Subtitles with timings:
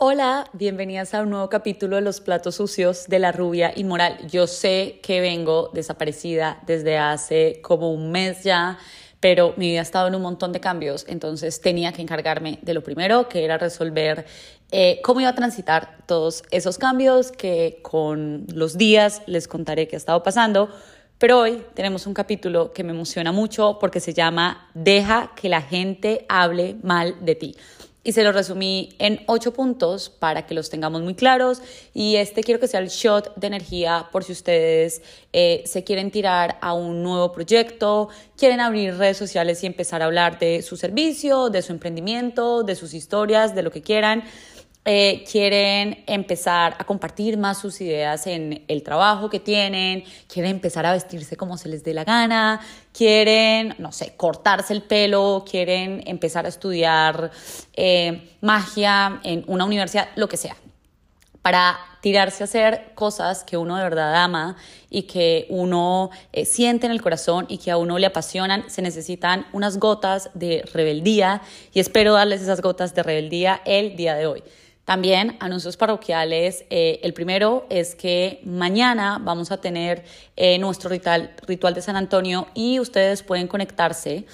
[0.00, 4.28] Hola, bienvenidas a un nuevo capítulo de Los Platos Sucios de la Rubia Inmoral.
[4.28, 8.78] Yo sé que vengo desaparecida desde hace como un mes ya,
[9.18, 12.74] pero mi vida ha estado en un montón de cambios, entonces tenía que encargarme de
[12.74, 14.24] lo primero, que era resolver
[14.70, 19.96] eh, cómo iba a transitar todos esos cambios, que con los días les contaré qué
[19.96, 20.68] ha estado pasando.
[21.18, 25.60] Pero hoy tenemos un capítulo que me emociona mucho porque se llama Deja que la
[25.60, 27.56] gente hable mal de ti
[28.08, 31.60] y se lo resumí en ocho puntos para que los tengamos muy claros
[31.92, 35.02] y este quiero que sea el shot de energía por si ustedes
[35.34, 40.06] eh, se quieren tirar a un nuevo proyecto, quieren abrir redes sociales y empezar a
[40.06, 44.24] hablar de su servicio, de su emprendimiento, de sus historias, de lo que quieran.
[44.90, 50.02] Eh, quieren empezar a compartir más sus ideas en el trabajo que tienen,
[50.32, 52.58] quieren empezar a vestirse como se les dé la gana,
[52.90, 57.30] quieren, no sé, cortarse el pelo, quieren empezar a estudiar
[57.74, 60.56] eh, magia en una universidad, lo que sea,
[61.42, 64.56] para tirarse a hacer cosas que uno de verdad ama
[64.88, 68.80] y que uno eh, siente en el corazón y que a uno le apasionan, se
[68.80, 71.42] necesitan unas gotas de rebeldía
[71.74, 74.42] y espero darles esas gotas de rebeldía el día de hoy.
[74.88, 76.64] También anuncios parroquiales.
[76.70, 80.02] Eh, el primero es que mañana vamos a tener
[80.34, 84.24] eh, nuestro ritual, ritual de San Antonio y ustedes pueden conectarse.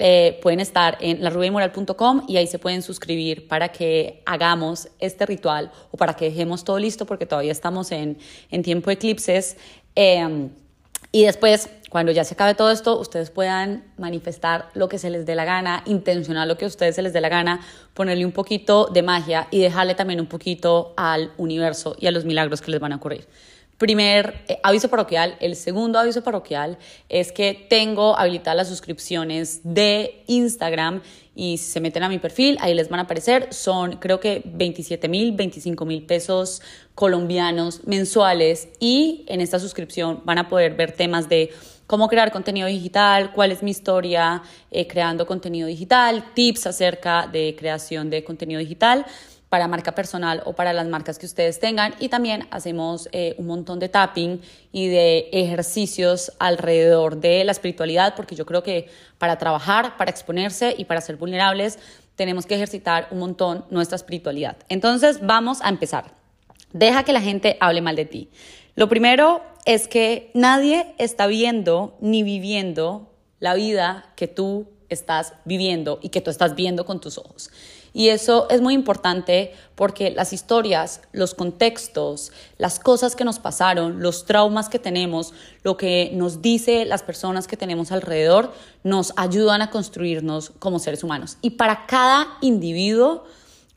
[0.00, 5.70] Eh, pueden estar en larubiainmoral.com y ahí se pueden suscribir para que hagamos este ritual
[5.92, 8.18] o para que dejemos todo listo porque todavía estamos en,
[8.50, 9.58] en tiempo de eclipses.
[11.12, 15.26] y después cuando ya se acabe todo esto, ustedes puedan manifestar lo que se les
[15.26, 17.60] dé la gana, intencionar lo que a ustedes se les dé la gana,
[17.94, 22.24] ponerle un poquito de magia y dejarle también un poquito al universo y a los
[22.24, 23.26] milagros que les van a ocurrir.
[23.80, 25.36] Primer eh, aviso parroquial.
[25.40, 26.76] El segundo aviso parroquial
[27.08, 31.00] es que tengo habilitadas las suscripciones de Instagram
[31.34, 33.54] y si se meten a mi perfil, ahí les van a aparecer.
[33.54, 36.60] Son creo que 27 mil, 25 mil pesos
[36.94, 41.50] colombianos mensuales y en esta suscripción van a poder ver temas de
[41.90, 47.56] cómo crear contenido digital, cuál es mi historia eh, creando contenido digital, tips acerca de
[47.58, 49.04] creación de contenido digital
[49.48, 51.96] para marca personal o para las marcas que ustedes tengan.
[51.98, 54.40] Y también hacemos eh, un montón de tapping
[54.70, 60.72] y de ejercicios alrededor de la espiritualidad, porque yo creo que para trabajar, para exponerse
[60.78, 61.80] y para ser vulnerables,
[62.14, 64.56] tenemos que ejercitar un montón nuestra espiritualidad.
[64.68, 66.12] Entonces, vamos a empezar.
[66.72, 68.28] Deja que la gente hable mal de ti.
[68.76, 75.98] Lo primero es que nadie está viendo ni viviendo la vida que tú estás viviendo
[76.02, 77.50] y que tú estás viendo con tus ojos.
[77.92, 84.00] Y eso es muy importante porque las historias, los contextos, las cosas que nos pasaron,
[84.00, 85.32] los traumas que tenemos,
[85.64, 88.52] lo que nos dice las personas que tenemos alrededor,
[88.84, 91.36] nos ayudan a construirnos como seres humanos.
[91.40, 93.24] Y para cada individuo,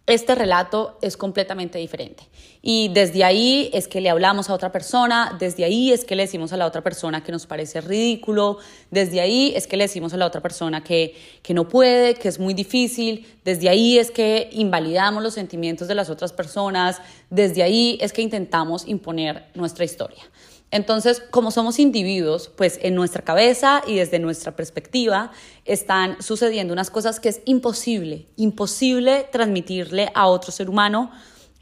[0.06, 2.24] este relato es completamente diferente.
[2.62, 6.24] Y desde ahí es que le hablamos a otra persona, desde ahí es que le
[6.24, 8.58] decimos a la otra persona que nos parece ridículo,
[8.92, 12.28] desde ahí es que le decimos a la otra persona que, que no puede, que
[12.28, 17.64] es muy difícil, desde ahí es que invalidamos los sentimientos de las otras personas, desde
[17.64, 20.24] ahí es que intentamos imponer nuestra historia.
[20.74, 25.32] Entonces, como somos individuos, pues en nuestra cabeza y desde nuestra perspectiva
[25.66, 31.12] están sucediendo unas cosas que es imposible, imposible transmitirle a otro ser humano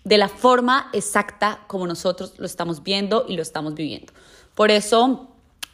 [0.06, 4.14] de la forma exacta como nosotros lo estamos viendo y lo estamos viviendo.
[4.56, 5.31] Por eso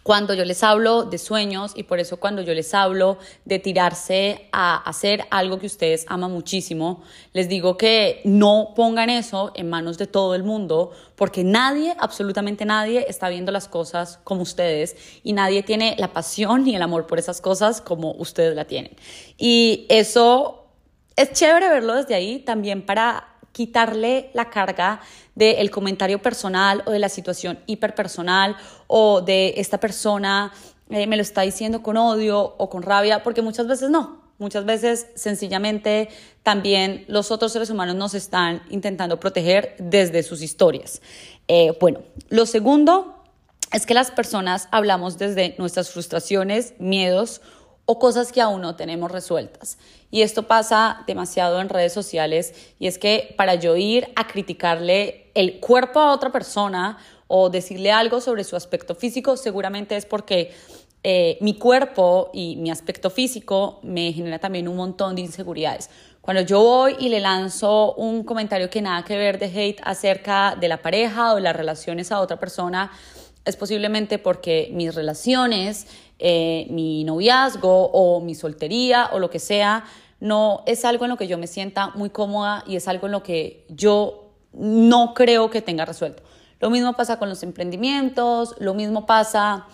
[0.08, 4.48] cuando yo les hablo de sueños y por eso cuando yo les hablo de tirarse
[4.54, 7.04] a hacer algo que ustedes aman muchísimo,
[7.34, 12.64] les digo que no pongan eso en manos de todo el mundo porque nadie, absolutamente
[12.64, 14.96] nadie, está viendo las cosas como ustedes
[15.26, 18.96] y nadie tiene la pasión ni el amor por esas cosas como ustedes la tienen.
[19.38, 20.68] Y eso
[21.18, 25.02] es chévere verlo desde ahí también para quitarle la carga
[25.38, 30.52] del comentario personal o de la situación hiperpersonal o de esta persona
[30.90, 34.26] eh, me lo está diciendo con odio o con rabia, porque muchas veces no.
[34.40, 36.10] Muchas veces sencillamente
[36.44, 41.02] también los otros seres humanos nos están intentando proteger desde sus historias.
[41.48, 43.24] Eh, bueno, lo segundo
[43.74, 47.42] es que las personas hablamos desde nuestras frustraciones, miedos
[47.88, 49.78] o cosas que aún no tenemos resueltas.
[50.12, 55.32] Y esto pasa demasiado en redes sociales y es que para yo ir a criticarle
[55.34, 56.98] el cuerpo a otra persona
[57.28, 60.54] o decirle algo sobre su aspecto físico, seguramente es porque
[61.04, 65.90] eh, mi cuerpo y mi aspecto físico me genera también un montón de inseguridades.
[66.20, 70.58] Cuando yo voy y le lanzo un comentario que nada que ver de hate acerca
[70.60, 72.92] de la pareja o de las relaciones a otra persona,
[73.48, 75.88] es posiblemente porque mis relaciones,
[76.20, 79.86] eh, mi noviazgo o mi soltería o lo que sea,
[80.20, 83.14] no es algo en lo que yo me sienta muy cómoda y es algo en
[83.14, 86.24] lo que yo no creo que tenga resuelto.
[86.60, 89.68] Lo mismo pasa con los emprendimientos, lo mismo pasa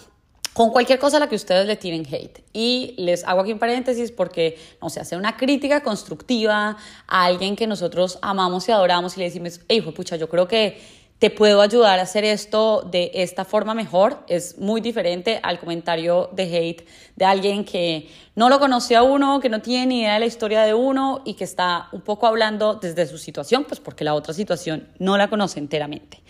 [0.53, 2.43] con cualquier cosa a la que ustedes le tienen hate.
[2.53, 6.77] Y les hago aquí un paréntesis porque, no sé, hacer una crítica constructiva
[7.07, 11.02] a alguien que nosotros amamos y adoramos y le decimos, hijo, pucha, yo creo que
[11.23, 16.29] te puedo ayudar a hacer esto de esta forma mejor, es muy diferente al comentario
[16.33, 16.85] de hate
[17.15, 20.25] de alguien que no lo conoce a uno, que no tiene ni idea de la
[20.25, 24.15] historia de uno y que está un poco hablando desde su situación, pues porque la
[24.15, 26.21] otra situación no la conoce enteramente.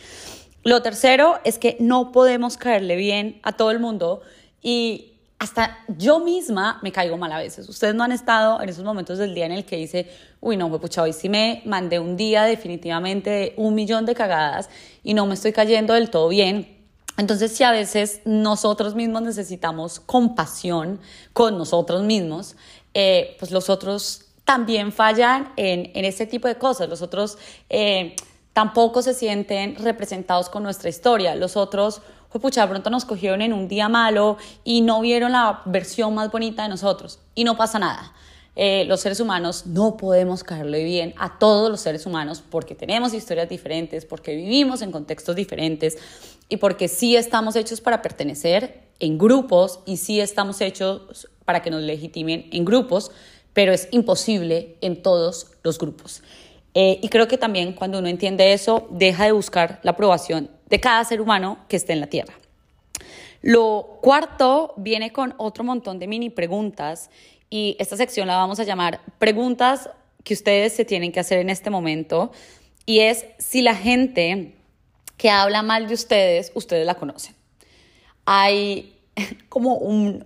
[0.62, 4.22] Lo tercero es que no podemos caerle bien a todo el mundo
[4.62, 5.13] y
[5.44, 7.68] hasta yo misma me caigo mal a veces.
[7.68, 10.10] Ustedes no han estado en esos momentos del día en el que dice,
[10.40, 14.70] uy, no, pucha, hoy sí me mandé un día definitivamente de un millón de cagadas
[15.04, 16.78] y no me estoy cayendo del todo bien.
[17.18, 21.02] Entonces, si a veces nosotros mismos necesitamos compasión
[21.34, 22.56] con nosotros mismos,
[22.94, 26.88] eh, pues los otros también fallan en, en este tipo de cosas.
[26.88, 27.38] Los otros...
[27.70, 28.16] Eh,
[28.54, 31.36] tampoco se sienten representados con nuestra historia.
[31.36, 32.02] Los otros,
[32.34, 36.16] pues pucha, de pronto nos cogieron en un día malo y no vieron la versión
[36.16, 38.12] más bonita de nosotros y no pasa nada.
[38.56, 43.14] Eh, los seres humanos no podemos caerle bien a todos los seres humanos porque tenemos
[43.14, 46.00] historias diferentes, porque vivimos en contextos diferentes
[46.50, 51.70] y porque sí estamos hechos para pertenecer en grupos y sí estamos hechos para que
[51.70, 53.12] nos legitimen en grupos,
[53.54, 56.24] pero es imposible en todos los grupos.
[56.74, 60.80] Eh, y creo que también cuando uno entiende eso, deja de buscar la aprobación de
[60.80, 62.34] cada ser humano que esté en la Tierra.
[63.42, 67.10] Lo cuarto viene con otro montón de mini preguntas
[67.50, 69.90] y esta sección la vamos a llamar preguntas
[70.24, 72.32] que ustedes se tienen que hacer en este momento
[72.86, 74.56] y es si la gente
[75.18, 77.36] que habla mal de ustedes, ustedes la conocen.
[78.26, 78.98] Hay
[79.50, 80.26] como un,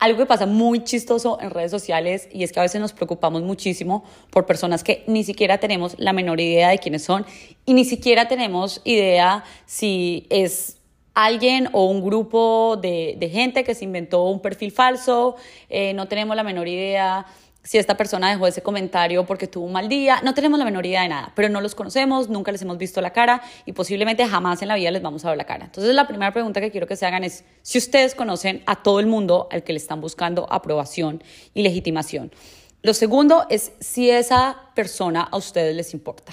[0.00, 3.42] algo que pasa muy chistoso en redes sociales y es que a veces nos preocupamos
[3.42, 7.26] muchísimo por personas que ni siquiera tenemos la menor idea de quiénes son
[7.66, 10.78] y ni siquiera tenemos idea si es
[11.14, 15.36] alguien o un grupo de, gente que se inventó un perfil falso,
[15.68, 17.26] eh, no tenemos la menor idea
[17.62, 20.86] si esta persona dejó ese comentario porque tuvo un mal día, no tenemos la menor
[20.86, 24.26] idea de nada, pero no los conocemos, nunca les hemos visto la cara y posiblemente
[24.26, 25.66] jamás en la vida les vamos a ver la cara.
[25.66, 28.98] Entonces la primera pregunta que quiero que se hagan es si ustedes conocen a todo
[28.98, 31.22] el mundo al que le están buscando aprobación
[31.52, 32.32] y legitimación.
[32.82, 36.32] Lo segundo es si esa persona a ustedes les importa.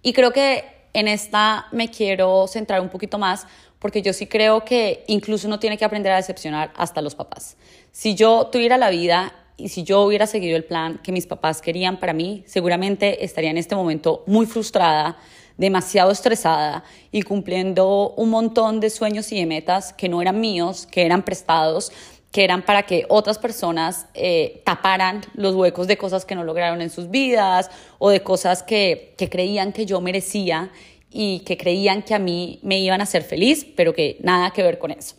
[0.00, 3.46] Y creo que en esta me quiero centrar un poquito más
[3.78, 7.58] porque yo sí creo que incluso uno tiene que aprender a decepcionar hasta los papás.
[7.92, 11.62] Si yo tuviera la vida y si yo hubiera seguido el plan que mis papás
[11.62, 15.16] querían para mí, seguramente estaría en este momento muy frustrada,
[15.56, 20.88] demasiado estresada y cumpliendo un montón de sueños y de metas que no eran míos,
[20.90, 21.92] que eran prestados,
[22.32, 26.82] que eran para que otras personas eh, taparan los huecos de cosas que no lograron
[26.82, 27.70] en sus vidas
[28.00, 30.72] o de cosas que, que creían que yo merecía
[31.12, 34.64] y que creían que a mí me iban a hacer feliz, pero que nada que
[34.64, 35.14] ver con eso.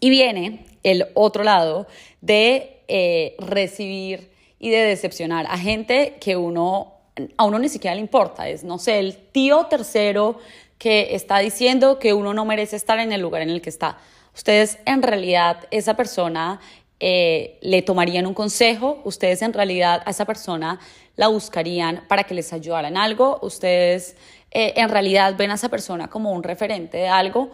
[0.00, 1.86] Y viene el otro lado
[2.20, 6.94] de eh, recibir y de decepcionar a gente que uno,
[7.36, 8.48] a uno ni siquiera le importa.
[8.48, 10.38] Es, no sé, el tío tercero
[10.78, 13.98] que está diciendo que uno no merece estar en el lugar en el que está.
[14.34, 16.60] Ustedes en realidad, esa persona
[17.00, 20.80] eh, le tomarían un consejo, ustedes en realidad a esa persona
[21.16, 24.16] la buscarían para que les ayudara en algo, ustedes
[24.50, 27.50] eh, en realidad ven a esa persona como un referente de algo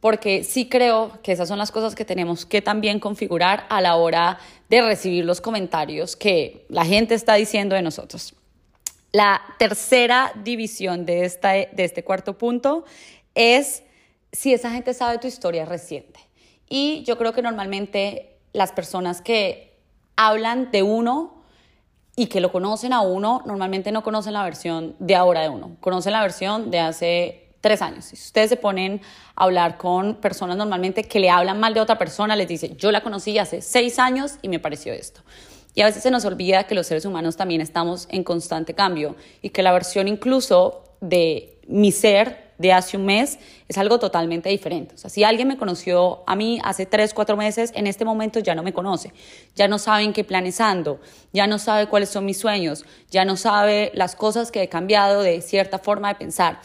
[0.00, 3.96] porque sí creo que esas son las cosas que tenemos que también configurar a la
[3.96, 4.38] hora
[4.68, 8.34] de recibir los comentarios que la gente está diciendo de nosotros.
[9.12, 12.84] La tercera división de, esta, de este cuarto punto
[13.34, 13.82] es
[14.32, 16.20] si esa gente sabe tu historia reciente.
[16.68, 19.78] Y yo creo que normalmente las personas que
[20.16, 21.44] hablan de uno
[22.16, 25.76] y que lo conocen a uno, normalmente no conocen la versión de ahora de uno,
[25.80, 28.04] conocen la versión de hace tres años.
[28.04, 29.00] Si ustedes se ponen
[29.34, 32.92] a hablar con personas normalmente que le hablan mal de otra persona, les dice, yo
[32.92, 35.22] la conocí hace seis años y me pareció esto.
[35.74, 39.16] Y a veces se nos olvida que los seres humanos también estamos en constante cambio
[39.42, 44.48] y que la versión incluso de mi ser de hace un mes es algo totalmente
[44.48, 44.94] diferente.
[44.94, 48.38] O sea, si alguien me conoció a mí hace tres, cuatro meses, en este momento
[48.38, 49.12] ya no me conoce,
[49.56, 51.00] ya no sabe en qué planes ando,
[51.32, 55.22] ya no sabe cuáles son mis sueños, ya no sabe las cosas que he cambiado
[55.22, 56.60] de cierta forma de pensar.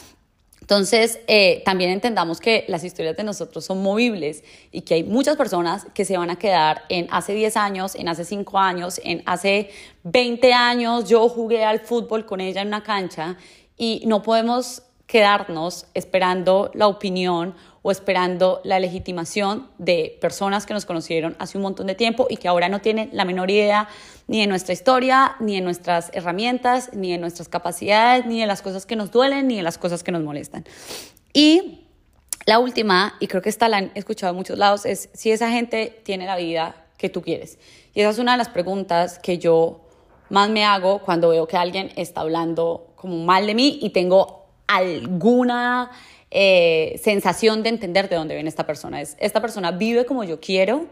[0.71, 5.35] Entonces, eh, también entendamos que las historias de nosotros son movibles y que hay muchas
[5.35, 9.21] personas que se van a quedar en hace 10 años, en hace 5 años, en
[9.25, 9.69] hace
[10.03, 11.09] 20 años.
[11.09, 13.35] Yo jugué al fútbol con ella en una cancha
[13.75, 20.85] y no podemos quedarnos esperando la opinión o esperando la legitimación de personas que nos
[20.85, 23.87] conocieron hace un montón de tiempo y que ahora no tienen la menor idea
[24.27, 28.61] ni de nuestra historia, ni de nuestras herramientas, ni de nuestras capacidades, ni de las
[28.61, 30.63] cosas que nos duelen, ni de las cosas que nos molestan.
[31.33, 31.87] Y
[32.45, 35.49] la última, y creo que esta la han escuchado en muchos lados, es si esa
[35.49, 37.57] gente tiene la vida que tú quieres.
[37.93, 39.81] Y esa es una de las preguntas que yo
[40.29, 44.45] más me hago cuando veo que alguien está hablando como mal de mí y tengo
[44.67, 45.91] alguna
[46.31, 49.01] eh, sensación de entender de dónde viene esta persona.
[49.01, 50.87] Es, esta persona vive como yo quiero,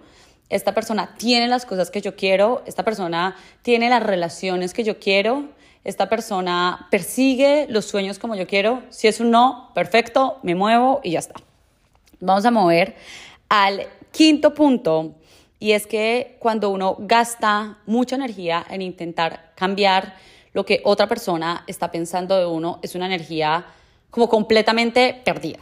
[0.49, 4.99] esta persona tiene las cosas que yo quiero, esta persona tiene las relaciones que yo
[4.99, 5.45] quiero,
[5.83, 8.83] esta persona persigue los sueños como yo quiero.
[8.89, 11.35] Si es un no, perfecto, me muevo y ya está.
[12.19, 12.95] Vamos a mover
[13.47, 15.15] al quinto punto
[15.57, 20.15] y es que cuando uno gasta mucha energía en intentar cambiar
[20.53, 23.65] lo que otra persona está pensando de uno, es una energía
[24.09, 25.59] como completamente perdida.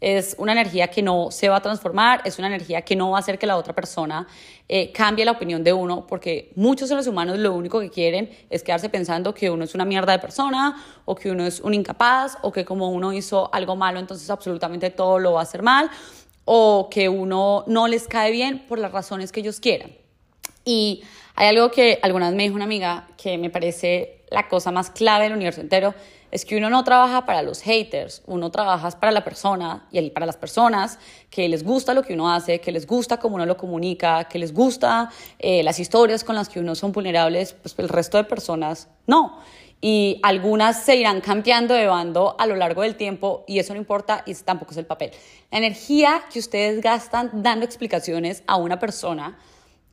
[0.00, 3.16] Es una energía que no se va a transformar, es una energía que no va
[3.16, 4.26] a hacer que la otra persona
[4.68, 8.62] eh, cambie la opinión de uno, porque muchos seres humanos lo único que quieren es
[8.62, 12.36] quedarse pensando que uno es una mierda de persona, o que uno es un incapaz,
[12.42, 15.90] o que como uno hizo algo malo, entonces absolutamente todo lo va a hacer mal,
[16.44, 19.92] o que uno no les cae bien por las razones que ellos quieran.
[20.64, 21.04] Y
[21.36, 24.90] hay algo que alguna vez me dijo una amiga que me parece la cosa más
[24.90, 25.94] clave del universo entero,
[26.30, 30.26] es que uno no trabaja para los haters, uno trabaja para la persona y para
[30.26, 30.98] las personas
[31.30, 34.38] que les gusta lo que uno hace, que les gusta cómo uno lo comunica, que
[34.38, 38.24] les gusta eh, las historias con las que uno son vulnerables, pues el resto de
[38.24, 39.38] personas no.
[39.80, 43.78] Y algunas se irán cambiando de bando a lo largo del tiempo y eso no
[43.78, 45.10] importa y tampoco es el papel.
[45.50, 49.38] La energía que ustedes gastan dando explicaciones a una persona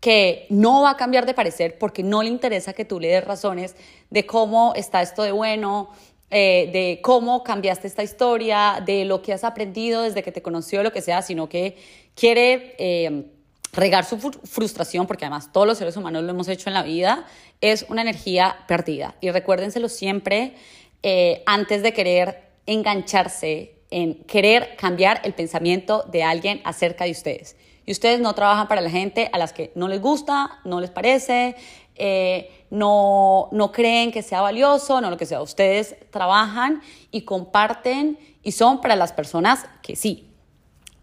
[0.04, 3.24] que no va a cambiar de parecer porque no le interesa que tú le des
[3.24, 3.78] razones
[4.10, 5.92] de cómo está esto de bueno,
[6.34, 10.82] eh, de cómo cambiaste esta historia, de lo que has aprendido desde que te conoció,
[10.82, 11.78] lo que sea, sino que
[12.16, 13.28] quiere eh,
[13.72, 17.28] regar su frustración, porque además todos los seres humanos lo hemos hecho en la vida,
[17.62, 19.16] es una energía perdida.
[19.22, 20.56] Y recuérdenselo siempre
[21.04, 27.56] eh, antes de querer engancharse en querer cambiar el pensamiento de alguien acerca de ustedes.
[27.86, 30.90] Y ustedes no trabajan para la gente a las que no les gusta, no les
[30.90, 31.56] parece,
[32.06, 35.42] eh, no, no creen que sea valioso, no lo que sea.
[35.42, 36.82] Ustedes trabajan
[37.12, 40.28] y comparten y son para las personas que sí.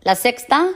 [0.03, 0.69] La sexta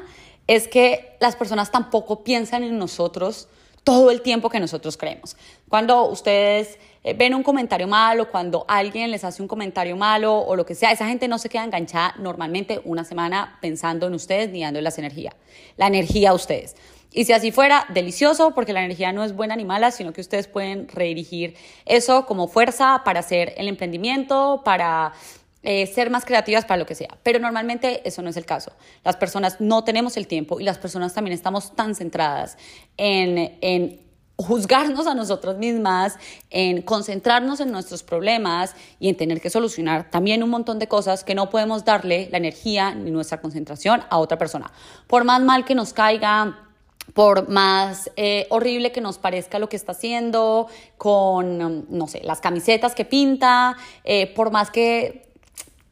[0.47, 3.49] es que las personas tampoco piensan en nosotros
[3.83, 5.37] todo el tiempo que nosotros creemos.
[5.69, 10.57] Cuando ustedes eh, ven un comentario malo, cuando alguien les hace un comentario malo o
[10.57, 14.49] lo que sea, esa gente no se queda enganchada normalmente una semana pensando en ustedes
[14.49, 15.37] ni dándoles energía.
[15.76, 16.76] La energía a ustedes.
[17.14, 20.21] Y si así fuera, delicioso, porque la energía no es buena ni mala, sino que
[20.21, 21.54] ustedes pueden redirigir
[21.87, 25.12] eso como fuerza para hacer el emprendimiento, para
[25.62, 27.16] eh, ser más creativas para lo que sea.
[27.23, 28.73] Pero normalmente eso no es el caso.
[29.04, 32.59] Las personas no tenemos el tiempo y las personas también estamos tan centradas
[32.97, 34.00] en, en
[34.37, 36.18] juzgarnos a nosotras mismas,
[36.50, 41.23] en concentrarnos en nuestros problemas y en tener que solucionar también un montón de cosas
[41.23, 44.73] que no podemos darle la energía ni nuestra concentración a otra persona.
[45.06, 46.59] Por más mal que nos caiga,
[47.13, 52.41] por más eh, horrible que nos parezca lo que está haciendo, con, no sé, las
[52.41, 55.29] camisetas que pinta, eh, por más que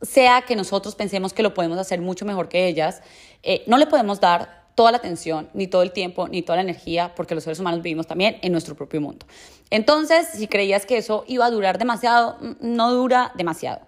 [0.00, 3.02] sea que nosotros pensemos que lo podemos hacer mucho mejor que ellas,
[3.42, 6.62] eh, no le podemos dar toda la atención, ni todo el tiempo, ni toda la
[6.62, 9.26] energía, porque los seres humanos vivimos también en nuestro propio mundo.
[9.71, 13.81] Entonces, si creías que eso iba a durar demasiado, mm, no dura demasiado.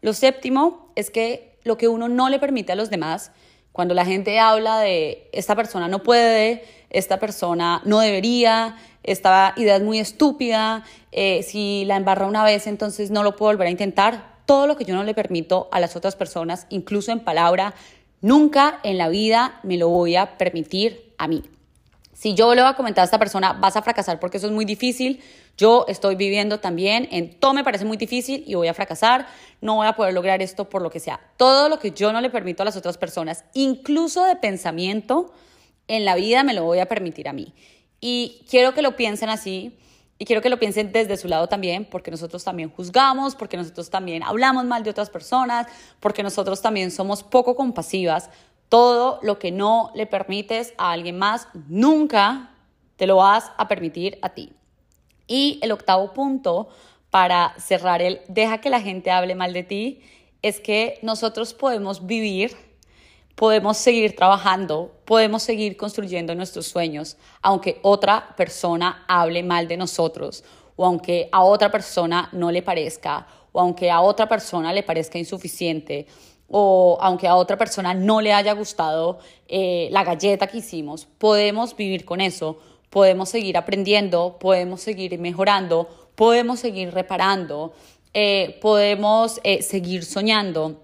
[0.00, 3.32] Lo séptimo es que lo que uno no le permite a los demás,
[3.78, 9.76] cuando la gente habla de esta persona no puede, esta persona no debería, esta idea
[9.76, 10.82] es muy estúpida,
[11.12, 14.38] eh, si la embarra una vez, entonces no lo puedo volver a intentar.
[14.46, 17.76] Todo lo que yo no le permito a las otras personas, incluso en palabra,
[18.20, 21.44] Nunca en la vida me lo voy a permitir a mí.
[22.18, 24.52] Si yo le voy a comentar a esta persona, vas a fracasar porque eso es
[24.52, 25.22] muy difícil.
[25.56, 29.28] Yo estoy viviendo también en todo me parece muy difícil y voy a fracasar.
[29.60, 31.20] No voy a poder lograr esto por lo que sea.
[31.36, 35.32] Todo lo que yo no le permito a las otras personas, incluso de pensamiento,
[35.86, 37.54] en la vida me lo voy a permitir a mí.
[38.00, 39.78] Y quiero que lo piensen así
[40.18, 43.90] y quiero que lo piensen desde su lado también, porque nosotros también juzgamos, porque nosotros
[43.90, 45.68] también hablamos mal de otras personas,
[46.00, 48.28] porque nosotros también somos poco compasivas.
[48.68, 52.50] Todo lo que no le permites a alguien más, nunca
[52.96, 54.52] te lo vas a permitir a ti.
[55.26, 56.68] Y el octavo punto
[57.10, 60.02] para cerrar el deja que la gente hable mal de ti
[60.42, 62.68] es que nosotros podemos vivir
[63.38, 70.42] podemos seguir trabajando, podemos seguir construyendo nuestros sueños, aunque otra persona hable mal de nosotros
[70.74, 75.18] o aunque a otra persona no le parezca o aunque a otra persona le parezca
[75.18, 76.08] insuficiente,
[76.48, 81.76] o aunque a otra persona no le haya gustado eh, la galleta que hicimos, podemos
[81.76, 82.58] vivir con eso,
[82.90, 87.74] podemos seguir aprendiendo, podemos seguir mejorando, podemos seguir reparando,
[88.14, 90.80] eh, podemos eh, seguir soñando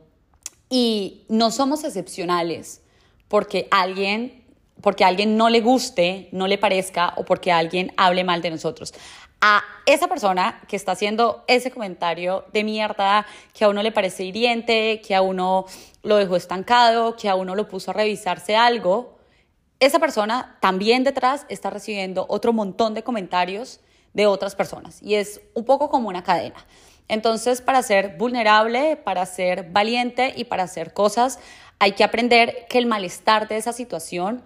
[0.68, 2.82] y no somos excepcionales
[3.28, 4.44] porque alguien
[4.80, 8.50] porque a alguien no le guste, no le parezca o porque alguien hable mal de
[8.50, 8.92] nosotros.
[9.46, 14.24] A esa persona que está haciendo ese comentario de mierda, que a uno le parece
[14.24, 15.66] hiriente, que a uno
[16.02, 19.18] lo dejó estancado, que a uno lo puso a revisarse algo,
[19.80, 23.80] esa persona también detrás está recibiendo otro montón de comentarios
[24.14, 26.64] de otras personas y es un poco como una cadena.
[27.08, 31.38] Entonces, para ser vulnerable, para ser valiente y para hacer cosas,
[31.78, 34.42] hay que aprender que el malestar de esa situación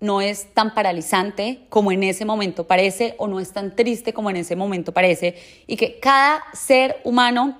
[0.00, 4.30] no es tan paralizante como en ese momento parece o no es tan triste como
[4.30, 7.58] en ese momento parece y que cada ser humano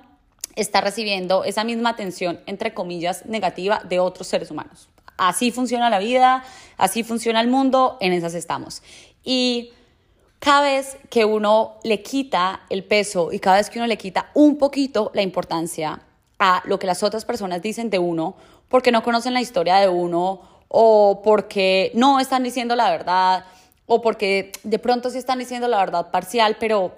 [0.55, 4.89] está recibiendo esa misma atención, entre comillas, negativa de otros seres humanos.
[5.17, 6.43] Así funciona la vida,
[6.77, 8.81] así funciona el mundo, en esas estamos.
[9.23, 9.71] Y
[10.39, 14.31] cada vez que uno le quita el peso y cada vez que uno le quita
[14.33, 16.01] un poquito la importancia
[16.39, 18.35] a lo que las otras personas dicen de uno,
[18.67, 20.41] porque no conocen la historia de uno
[20.73, 23.43] o porque no están diciendo la verdad
[23.85, 26.93] o porque de pronto sí están diciendo la verdad parcial, pero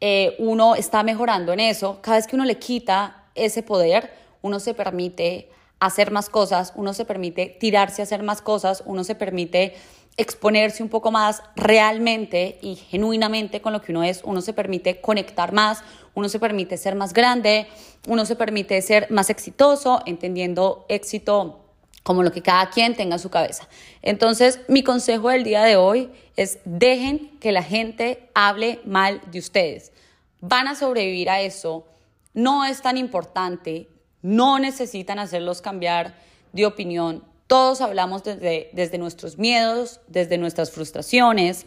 [0.00, 4.12] eh, uno está mejorando en eso, cada vez que uno le quita ese poder,
[4.42, 5.48] uno se permite
[5.78, 9.74] hacer más cosas, uno se permite tirarse a hacer más cosas, uno se permite
[10.16, 15.00] exponerse un poco más realmente y genuinamente con lo que uno es, uno se permite
[15.00, 17.68] conectar más, uno se permite ser más grande,
[18.08, 21.61] uno se permite ser más exitoso, entendiendo éxito
[22.02, 23.68] como lo que cada quien tenga en su cabeza.
[24.02, 29.38] Entonces, mi consejo del día de hoy es dejen que la gente hable mal de
[29.38, 29.92] ustedes.
[30.40, 31.86] Van a sobrevivir a eso,
[32.34, 33.88] no es tan importante,
[34.22, 36.14] no necesitan hacerlos cambiar
[36.52, 41.66] de opinión, todos hablamos desde, desde nuestros miedos, desde nuestras frustraciones.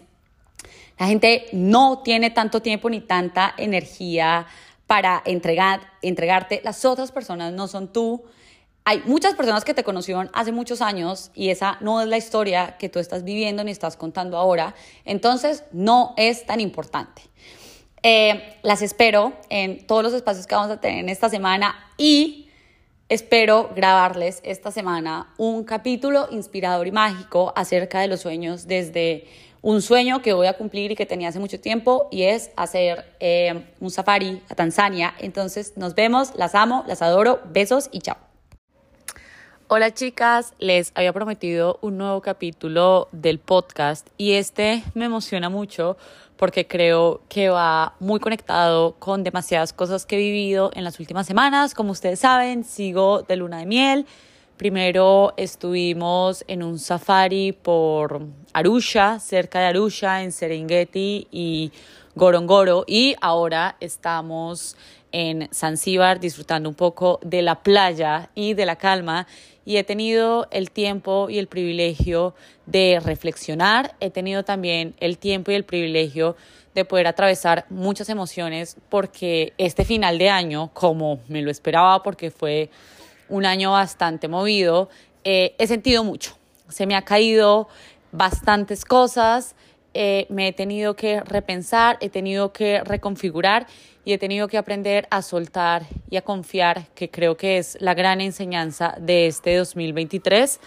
[0.97, 4.47] La gente no tiene tanto tiempo ni tanta energía
[4.87, 6.61] para entregar, entregarte.
[6.63, 8.23] Las otras personas no son tú.
[8.87, 12.77] Hay muchas personas que te conocieron hace muchos años y esa no es la historia
[12.77, 14.75] que tú estás viviendo ni estás contando ahora.
[15.05, 17.23] Entonces, no es tan importante.
[18.03, 22.45] Eh, las espero en todos los espacios que vamos a tener en esta semana y
[23.07, 29.27] Espero grabarles esta semana un capítulo inspirador y mágico acerca de los sueños desde
[29.61, 33.05] un sueño que voy a cumplir y que tenía hace mucho tiempo y es hacer
[33.19, 35.13] eh, un safari a Tanzania.
[35.19, 38.24] Entonces nos vemos, las amo, las adoro, besos y chao.
[39.67, 45.97] Hola chicas, les había prometido un nuevo capítulo del podcast y este me emociona mucho
[46.37, 51.25] porque creo que va muy conectado con demasiadas cosas que he vivido en las últimas
[51.25, 51.73] semanas.
[51.73, 54.05] Como ustedes saben, sigo de luna de miel.
[54.55, 58.21] Primero estuvimos en un safari por
[58.53, 61.71] Arusha, cerca de Arusha, en Serengeti y
[62.13, 64.77] Gorongoro, y ahora estamos
[65.11, 69.27] en Zanzíbar disfrutando un poco de la playa y de la calma
[69.65, 72.35] y he tenido el tiempo y el privilegio
[72.67, 76.35] de reflexionar, he tenido también el tiempo y el privilegio
[76.75, 82.29] de poder atravesar muchas emociones porque este final de año, como me lo esperaba porque
[82.31, 82.69] fue
[83.27, 84.89] un año bastante movido,
[85.23, 86.37] eh, he sentido mucho.
[86.69, 87.67] Se me ha caído
[88.11, 89.55] bastantes cosas,
[89.95, 93.65] eh, me he tenido que repensar, he tenido que reconfigurar
[94.03, 97.93] y he tenido que aprender a soltar y a confiar, que creo que es la
[97.93, 100.59] gran enseñanza de este 2023,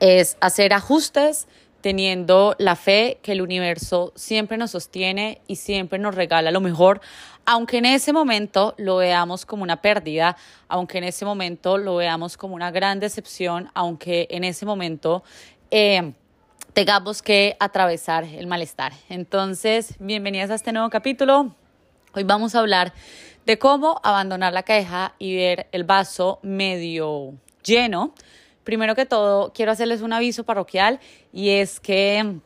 [0.00, 1.46] es hacer ajustes
[1.80, 7.00] teniendo la fe que el universo siempre nos sostiene y siempre nos regala lo mejor,
[7.44, 10.36] aunque en ese momento lo veamos como una pérdida,
[10.66, 15.22] aunque en ese momento lo veamos como una gran decepción, aunque en ese momento
[15.70, 16.12] eh,
[16.76, 18.92] tengamos que atravesar el malestar.
[19.08, 21.54] Entonces, bienvenidas a este nuevo capítulo.
[22.12, 22.92] Hoy vamos a hablar
[23.46, 27.32] de cómo abandonar la caja y ver el vaso medio
[27.64, 28.12] lleno.
[28.62, 31.00] Primero que todo, quiero hacerles un aviso parroquial
[31.32, 32.40] y es que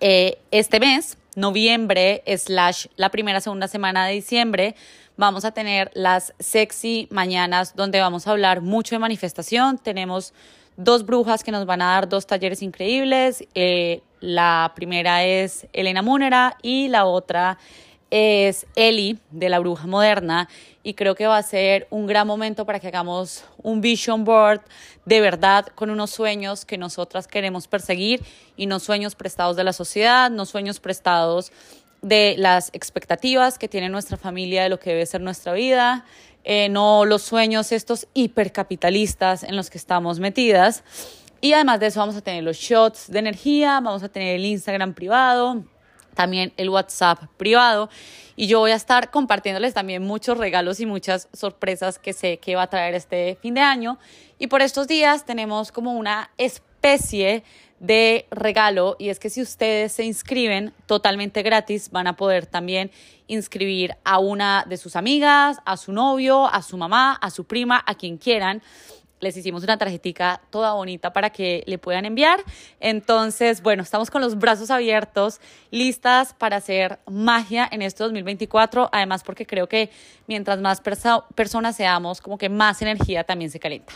[0.00, 4.74] eh, este mes, noviembre, slash la primera, segunda semana de diciembre,
[5.16, 9.78] vamos a tener las sexy mañanas donde vamos a hablar mucho de manifestación.
[9.78, 10.34] Tenemos
[10.76, 13.44] dos brujas que nos van a dar dos talleres increíbles.
[13.54, 17.58] Eh, la primera es Elena Múnera y la otra
[18.10, 20.48] es Eli de la Bruja Moderna
[20.82, 24.60] y creo que va a ser un gran momento para que hagamos un vision board
[25.04, 28.22] de verdad con unos sueños que nosotras queremos perseguir
[28.56, 31.50] y no sueños prestados de la sociedad, no sueños prestados
[32.02, 36.04] de las expectativas que tiene nuestra familia de lo que debe ser nuestra vida,
[36.44, 40.84] eh, no los sueños estos hipercapitalistas en los que estamos metidas.
[41.40, 44.44] Y además de eso vamos a tener los shots de energía, vamos a tener el
[44.44, 45.64] Instagram privado,
[46.14, 47.90] también el WhatsApp privado.
[48.36, 52.56] Y yo voy a estar compartiéndoles también muchos regalos y muchas sorpresas que sé que
[52.56, 53.98] va a traer este fin de año.
[54.38, 56.73] Y por estos días tenemos como una especie
[57.80, 62.90] de regalo y es que si ustedes se inscriben totalmente gratis van a poder también
[63.26, 67.82] inscribir a una de sus amigas, a su novio, a su mamá, a su prima,
[67.86, 68.62] a quien quieran
[69.20, 72.40] les hicimos una tarjetica toda bonita para que le puedan enviar.
[72.78, 78.90] Entonces, bueno, estamos con los brazos abiertos, listas para hacer magia en este 2024.
[78.92, 79.88] Además, porque creo que
[80.26, 80.82] mientras más
[81.34, 83.94] personas seamos, como que más energía también se calienta.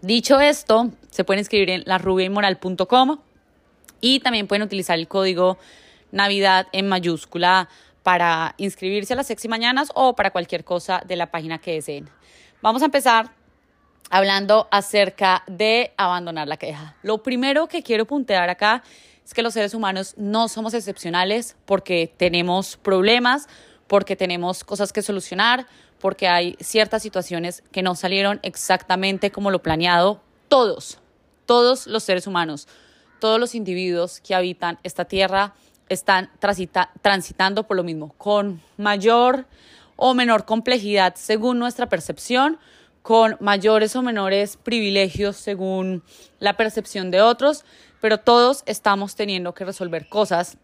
[0.00, 3.18] Dicho esto, se pueden inscribir en larubiainmoral.com
[4.00, 5.58] y también pueden utilizar el código
[6.12, 7.68] Navidad en mayúscula
[8.04, 12.08] para inscribirse a las sexy mañanas o para cualquier cosa de la página que deseen.
[12.62, 13.32] Vamos a empezar
[14.08, 16.96] hablando acerca de abandonar la queja.
[17.02, 18.84] Lo primero que quiero puntear acá
[19.24, 23.48] es que los seres humanos no somos excepcionales porque tenemos problemas,
[23.88, 25.66] porque tenemos cosas que solucionar,
[26.00, 30.20] porque hay ciertas situaciones que no salieron exactamente como lo planeado.
[30.48, 30.98] Todos,
[31.46, 32.68] todos los seres humanos,
[33.20, 35.54] todos los individuos que habitan esta tierra
[35.88, 36.30] están
[37.00, 39.46] transitando por lo mismo, con mayor
[39.96, 42.58] o menor complejidad según nuestra percepción,
[43.02, 46.02] con mayores o menores privilegios según
[46.38, 47.64] la percepción de otros,
[48.00, 50.58] pero todos estamos teniendo que resolver cosas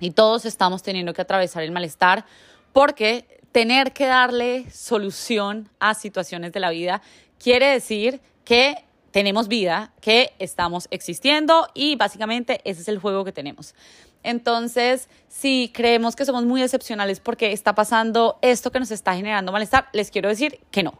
[0.00, 2.24] y todos estamos teniendo que atravesar el malestar
[2.72, 7.02] porque tener que darle solución a situaciones de la vida
[7.40, 13.32] quiere decir que tenemos vida, que estamos existiendo y básicamente ese es el juego que
[13.32, 13.74] tenemos.
[14.22, 19.50] Entonces, si creemos que somos muy excepcionales porque está pasando esto que nos está generando
[19.50, 20.94] malestar, les quiero decir que no.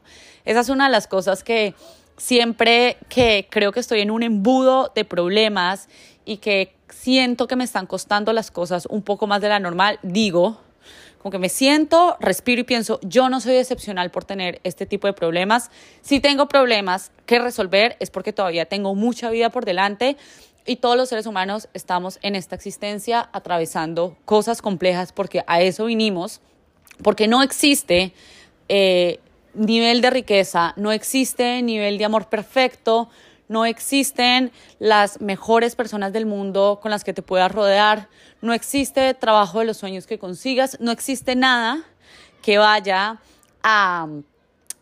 [0.45, 1.77] Esa es una de las cosas que
[2.17, 5.89] siempre que creo que estoy en un embudo de problemas
[6.25, 10.01] y que siento que me están costando las cosas un poco más de la normal,
[10.03, 10.61] digo,
[11.29, 15.07] como que me siento, respiro y pienso, yo no soy excepcional por tener este tipo
[15.07, 15.71] de problemas.
[16.01, 20.17] Si tengo problemas que resolver es porque todavía tengo mucha vida por delante
[20.65, 25.85] y todos los seres humanos estamos en esta existencia atravesando cosas complejas porque a eso
[25.85, 26.41] vinimos,
[27.03, 28.15] porque no existe
[28.71, 29.21] eh,
[29.53, 33.11] nivel de riqueza, no existe nivel de amor perfecto,
[33.49, 38.09] no existen las mejores personas del mundo con las que te puedas rodear,
[38.41, 41.83] no existe trabajo de los sueños que consigas, no existe nada
[42.43, 43.19] que vaya
[43.63, 44.07] a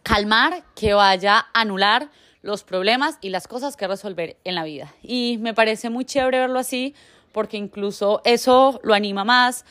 [0.03, 2.11] calmar, que vaya a anular
[2.43, 4.95] los problemas y las cosas que resolver en la vida.
[5.03, 6.95] Y me parece muy chévere verlo así
[7.33, 9.65] porque incluso eso lo anima más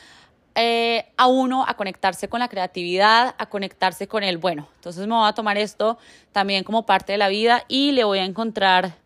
[0.58, 5.14] eh, a uno a conectarse con la creatividad, a conectarse con el, bueno, entonces me
[5.14, 5.98] voy a tomar esto
[6.32, 8.96] también como parte de la vida y le voy a encontrar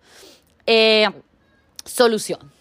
[0.67, 1.11] eh,
[1.85, 2.53] solución.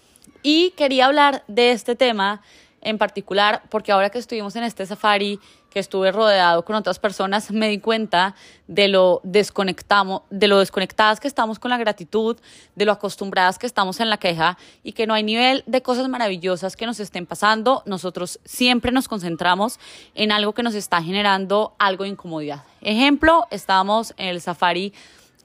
[0.41, 2.41] Y quería hablar de este tema
[2.82, 7.51] en particular porque ahora que estuvimos en este safari que estuve rodeado con otras personas,
[7.51, 8.36] me di cuenta
[8.67, 12.38] de lo, desconectamos, de lo desconectadas que estamos con la gratitud,
[12.75, 16.08] de lo acostumbradas que estamos en la queja y que no hay nivel de cosas
[16.10, 17.84] maravillosas que nos estén pasando.
[17.86, 19.79] Nosotros siempre nos concentramos
[20.15, 22.63] en algo que nos está generando algo de incomodidad.
[22.82, 24.93] Ejemplo, estábamos en el safari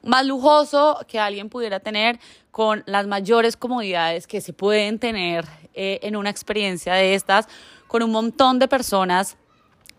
[0.02, 2.18] más lujoso que alguien pudiera tener
[2.50, 7.48] con las mayores comodidades que se pueden tener eh, en una experiencia de estas,
[7.88, 9.36] con un montón de personas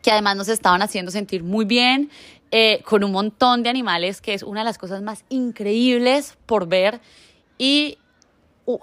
[0.05, 2.11] que además nos estaban haciendo sentir muy bien,
[2.51, 6.67] eh, con un montón de animales, que es una de las cosas más increíbles por
[6.67, 7.01] ver.
[7.57, 7.97] Y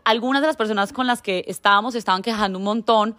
[0.03, 3.15] algunas de las personas con las que estábamos estaban quejando un montón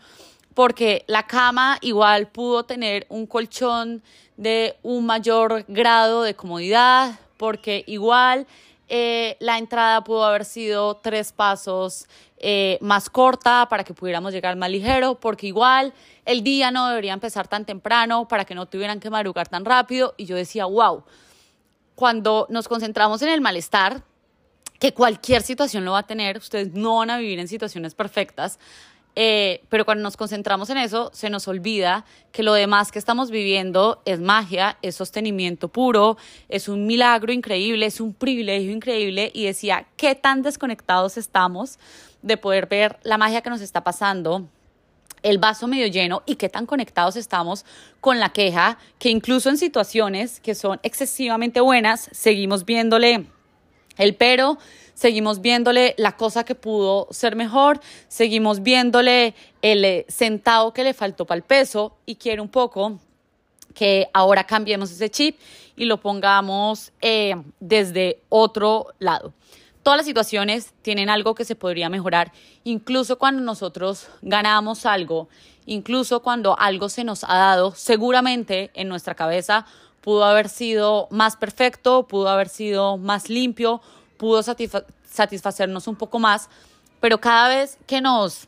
[0.53, 4.03] porque la cama igual pudo tener un colchón
[4.35, 8.47] de un mayor grado de comodidad, porque igual
[8.89, 12.09] eh, la entrada pudo haber sido tres pasos
[12.45, 15.93] eh, más corta para que pudiéramos llegar más ligero, porque igual
[16.25, 20.13] el día no debería empezar tan temprano para que no tuvieran que madrugar tan rápido.
[20.17, 21.05] Y yo decía, wow,
[21.95, 24.03] cuando nos concentramos en el malestar,
[24.77, 28.59] que cualquier situación lo va a tener, ustedes no van a vivir en situaciones perfectas,
[29.15, 32.03] eh, pero cuando nos concentramos en eso, se nos olvida
[32.33, 36.17] que lo demás que estamos viviendo es magia, es sostenimiento puro,
[36.49, 39.31] es un milagro increíble, es un privilegio increíble.
[39.33, 41.79] Y decía, ¿qué tan desconectados estamos
[42.23, 44.47] de poder ver la magia que nos está pasando?
[45.23, 47.65] el vaso medio lleno y qué tan conectados estamos
[48.01, 53.25] con la queja, que incluso en situaciones que son excesivamente buenas, seguimos viéndole
[53.97, 54.57] el pero,
[54.93, 60.93] seguimos viéndole la cosa que pudo ser mejor, seguimos viéndole el eh, centavo que le
[60.93, 62.99] faltó para el peso y quiere un poco
[63.73, 65.39] que ahora cambiemos ese chip
[65.75, 69.33] y lo pongamos eh, desde otro lado.
[69.83, 72.31] Todas las situaciones tienen algo que se podría mejorar,
[72.63, 75.27] incluso cuando nosotros ganamos algo,
[75.65, 79.65] incluso cuando algo se nos ha dado, seguramente en nuestra cabeza
[79.99, 83.81] pudo haber sido más perfecto, pudo haber sido más limpio,
[84.15, 86.49] pudo satisfacernos un poco más,
[87.01, 88.47] pero cada vez que nos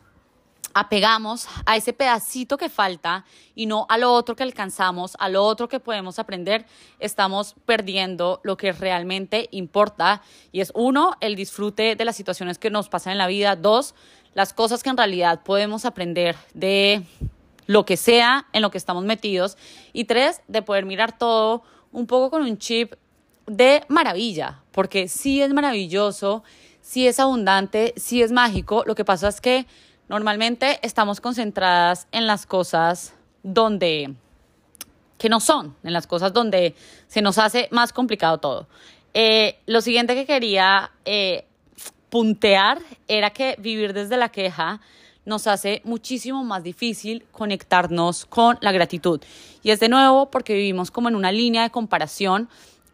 [0.75, 3.23] apegamos a ese pedacito que falta
[3.55, 6.65] y no a lo otro que alcanzamos, a lo otro que podemos aprender,
[6.99, 12.69] estamos perdiendo lo que realmente importa y es uno, el disfrute de las situaciones que
[12.69, 13.95] nos pasan en la vida, dos,
[14.33, 17.03] las cosas que en realidad podemos aprender de
[17.67, 19.57] lo que sea en lo que estamos metidos.
[19.93, 22.95] Y tres, de poder mirar todo un poco con un chip
[23.47, 26.43] de maravilla, porque sí es maravilloso,
[26.81, 29.65] sí es abundante, sí es mágico, lo que pasa es que
[30.07, 34.13] Normalmente estamos concentradas en las cosas donde,
[35.17, 36.75] que no son, en las cosas donde
[37.07, 38.67] se nos hace más complicado todo.
[39.13, 41.45] Eh, lo siguiente que quería eh,
[42.09, 44.81] puntear era que vivir desde la queja
[45.25, 49.21] nos hace muchísimo más difícil conectarnos con la gratitud.
[49.63, 52.47] Y es de nuevo porque vivimos como en una línea de comparación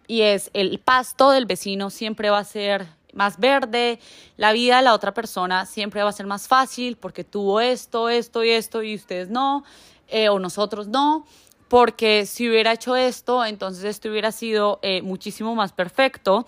[0.07, 3.99] y es el pasto del vecino siempre va a ser más verde,
[4.37, 8.09] la vida de la otra persona siempre va a ser más fácil porque tuvo esto,
[8.09, 9.63] esto y esto y ustedes no,
[10.07, 11.25] eh, o nosotros no,
[11.67, 16.45] porque si hubiera hecho esto, entonces esto hubiera sido eh, muchísimo más perfecto.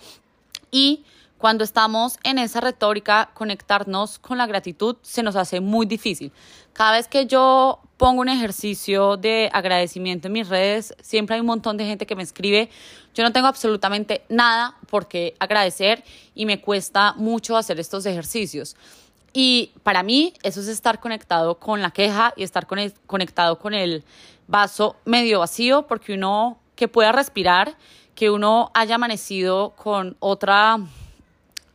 [0.70, 1.04] Y
[1.38, 6.32] cuando estamos en esa retórica, conectarnos con la gratitud se nos hace muy difícil.
[6.72, 11.46] Cada vez que yo pongo un ejercicio de agradecimiento en mis redes, siempre hay un
[11.46, 12.70] montón de gente que me escribe.
[13.14, 16.02] Yo no tengo absolutamente nada por qué agradecer
[16.34, 18.76] y me cuesta mucho hacer estos ejercicios.
[19.32, 22.66] Y para mí eso es estar conectado con la queja y estar
[23.06, 24.04] conectado con el
[24.46, 27.76] vaso medio vacío, porque uno que pueda respirar,
[28.14, 30.78] que uno haya amanecido con otra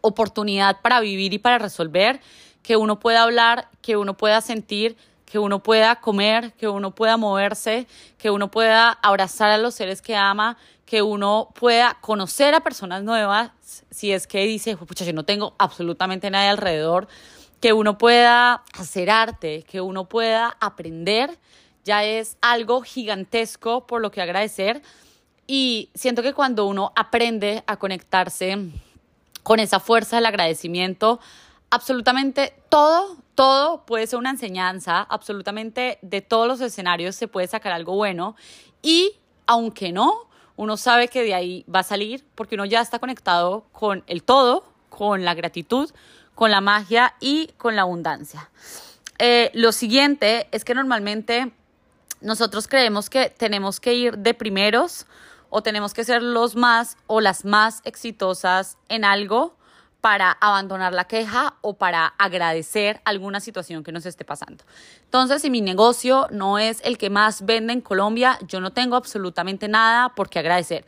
[0.01, 2.21] oportunidad para vivir y para resolver,
[2.63, 7.17] que uno pueda hablar, que uno pueda sentir, que uno pueda comer, que uno pueda
[7.17, 12.61] moverse, que uno pueda abrazar a los seres que ama, que uno pueda conocer a
[12.61, 13.51] personas nuevas,
[13.91, 17.07] si es que dice, pucha, yo no tengo absolutamente nadie alrededor,
[17.59, 21.37] que uno pueda hacer arte, que uno pueda aprender,
[21.83, 24.81] ya es algo gigantesco por lo que agradecer.
[25.45, 28.57] Y siento que cuando uno aprende a conectarse
[29.49, 31.19] con esa fuerza del agradecimiento,
[31.71, 37.71] absolutamente todo, todo puede ser una enseñanza, absolutamente de todos los escenarios se puede sacar
[37.71, 38.35] algo bueno
[38.83, 39.13] y
[39.47, 43.65] aunque no, uno sabe que de ahí va a salir porque uno ya está conectado
[43.71, 45.89] con el todo, con la gratitud,
[46.35, 48.51] con la magia y con la abundancia.
[49.17, 51.51] Eh, lo siguiente es que normalmente
[52.21, 55.07] nosotros creemos que tenemos que ir de primeros
[55.49, 59.57] o tenemos que ser los más o las más exitosas en algo
[60.01, 64.63] para abandonar la queja o para agradecer alguna situación que nos esté pasando.
[65.03, 68.95] Entonces, si mi negocio no es el que más vende en Colombia, yo no tengo
[68.95, 70.85] absolutamente nada por qué agradecer.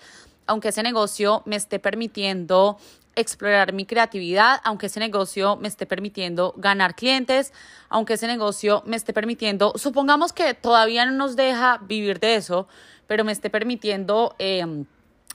[0.48, 2.78] Aunque ese negocio me esté permitiendo
[3.16, 7.52] explorar mi creatividad, aunque ese negocio me esté permitiendo ganar clientes,
[7.90, 12.68] aunque ese negocio me esté permitiendo, supongamos que todavía no nos deja vivir de eso,
[13.12, 14.86] pero me esté permitiendo em,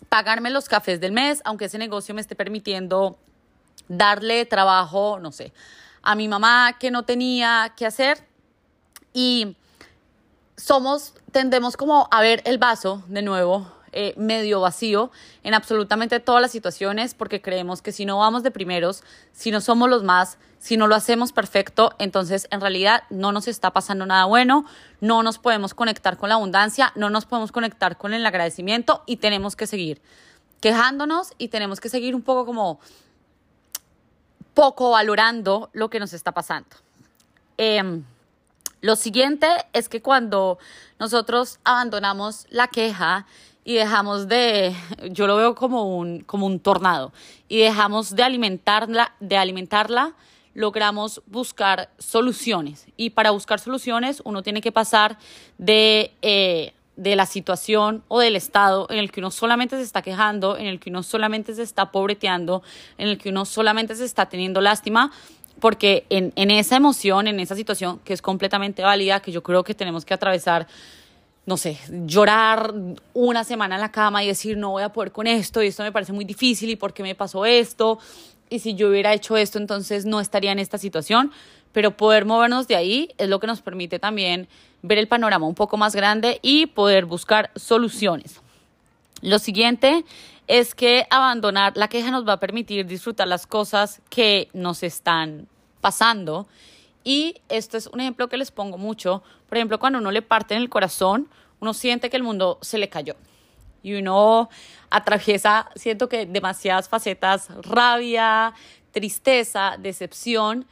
[0.09, 3.19] pagarme los cafés del mes, aunque ese negocio me esté permitiendo
[3.87, 5.53] darle trabajo, no sé,
[6.01, 8.27] a mi mamá que no tenía que hacer.
[9.13, 9.59] Y
[10.57, 15.11] somos, tendemos como a ver el vaso de nuevo eh, medio vacío
[15.43, 19.61] en absolutamente todas las situaciones porque creemos que si no vamos de primeros, si no
[19.61, 24.07] somos los más, si no lo hacemos perfecto, entonces en realidad no nos está pasando
[24.07, 24.65] nada bueno,
[25.01, 29.19] no nos podemos conectar con la abundancia, no nos podemos conectar con el agradecimiento y
[29.19, 30.01] tenemos que seguir
[30.61, 32.81] quejándonos y tenemos que seguir un poco como
[34.55, 36.71] poco valorando lo que nos está pasando.
[37.59, 38.05] Em,
[38.81, 40.59] lo siguiente es que cuando
[40.99, 43.27] nosotros abandonamos la queja
[43.67, 44.77] y dejamos de,
[45.11, 47.13] yo lo veo como un, como un tornado,
[47.49, 50.15] y dejamos de alimentarla, de alimentarla,
[50.55, 52.87] logramos buscar soluciones.
[52.97, 55.19] Y para buscar soluciones uno tiene que pasar
[55.59, 60.01] de, eh, de la situación o del estado en el que uno solamente se está
[60.01, 62.63] quejando, en el que uno solamente se está pobreteando,
[62.99, 65.11] en el que uno solamente se está teniendo lástima,
[65.59, 69.65] porque en, en esa emoción, en esa situación que es completamente válida, que yo creo
[69.65, 70.69] que tenemos que atravesar
[71.47, 72.75] no sé, llorar
[73.15, 75.85] una semana en la cama y decir no voy a poder con esto y esto
[75.85, 77.99] me parece muy difícil y por qué me pasó esto
[78.51, 81.33] y si yo hubiera hecho esto entonces no estaría en esta situación,
[81.73, 84.49] pero poder movernos de ahí es lo que nos permite también
[84.83, 88.41] ver el panorama un poco más grande y poder buscar soluciones.
[89.23, 90.05] Lo siguiente
[90.47, 95.49] es que abandonar la queja nos va a permitir disfrutar las cosas que nos están
[95.81, 96.47] pasando.
[97.07, 99.23] Y esto es un ejemplo que les pongo mucho.
[99.49, 101.29] Por ejemplo, cuando uno le parte en el corazón,
[101.61, 103.15] uno siente que el mundo se le cayó.
[103.85, 104.51] Y uno
[104.91, 108.55] atraviesa, siento que demasiadas facetas, rabia,
[108.91, 110.67] tristeza, decepción.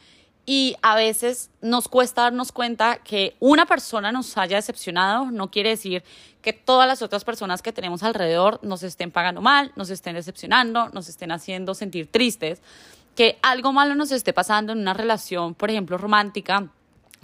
[0.45, 5.71] Y a veces nos cuesta darnos cuenta que una persona nos haya decepcionado, no quiere
[5.71, 6.03] decir
[6.43, 10.89] que todas las otras personas que tenemos alrededor nos estén pagando mal, nos estén decepcionando,
[10.89, 12.61] nos estén haciendo sentir tristes,
[13.15, 16.69] que algo malo nos esté pasando en una relación, por ejemplo, romántica,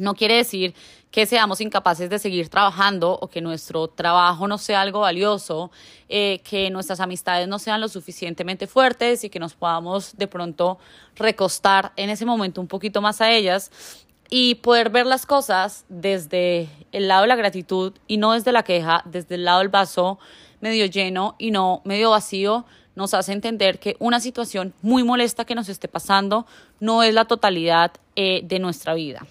[0.00, 0.74] no quiere decir
[1.10, 5.70] que seamos incapaces de seguir trabajando o que nuestro trabajo no sea algo valioso,
[6.08, 10.78] eh, que nuestras amistades no sean lo suficientemente fuertes y que nos podamos de pronto
[11.16, 13.70] recostar en ese momento un poquito más a ellas
[14.30, 18.62] y poder ver las cosas desde el lado de la gratitud y no desde la
[18.62, 20.18] queja, desde el lado del vaso
[20.60, 25.54] medio lleno y no medio vacío, nos hace entender que una situación muy molesta que
[25.54, 26.46] nos esté pasando
[26.80, 29.26] no es la totalidad eh, de nuestra vida.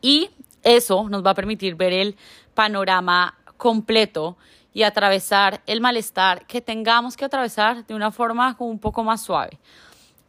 [0.00, 0.30] Y
[0.62, 2.16] eso nos va a permitir ver el
[2.54, 4.36] panorama completo
[4.74, 9.58] y atravesar el malestar que tengamos que atravesar de una forma un poco más suave.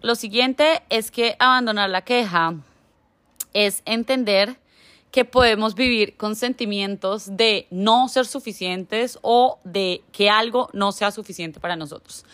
[0.01, 2.55] Lo siguiente es que abandonar la queja
[3.53, 4.57] es entender
[5.13, 11.11] que podemos vivir con sentimientos de no ser suficientes o de que algo no sea
[11.11, 12.25] suficiente para nosotros.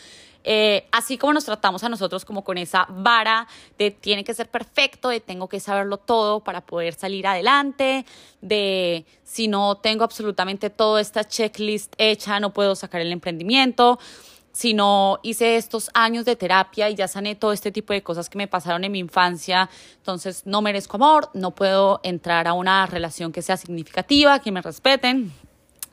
[0.45, 4.47] Eh, así como nos tratamos a nosotros como con esa vara de tiene que ser
[4.47, 8.05] perfecto, de tengo que saberlo todo para poder salir adelante,
[8.39, 13.99] de si no tengo absolutamente toda esta checklist hecha, no puedo sacar el emprendimiento,
[14.51, 18.29] si no hice estos años de terapia y ya sané todo este tipo de cosas
[18.29, 22.85] que me pasaron en mi infancia, entonces no merezco amor, no puedo entrar a una
[22.85, 25.31] relación que sea significativa, que me respeten.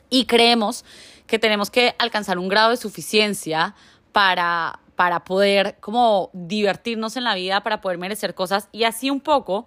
[0.08, 0.84] Y creemos
[1.26, 3.74] que tenemos que alcanzar un grado de suficiencia
[4.12, 9.20] para, para poder como divertirnos en la vida, para poder merecer cosas y así un
[9.20, 9.66] poco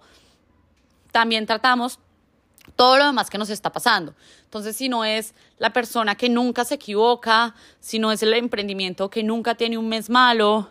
[1.12, 1.98] también tratamos
[2.76, 4.14] todo lo demás que nos está pasando.
[4.44, 9.10] Entonces, si no es la persona que nunca se equivoca, si no es el emprendimiento
[9.10, 10.70] que nunca tiene un mes malo,